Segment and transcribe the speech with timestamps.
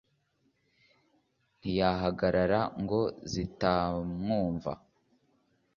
[1.59, 3.01] ntiyahagarara ngo
[3.31, 4.73] zitamwumva